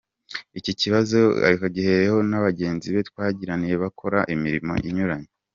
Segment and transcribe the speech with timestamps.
[0.59, 1.17] Iki kibazo
[1.67, 5.29] agihuriyeho na bagenzi be twaganiriye bakora imirimo inyuranye.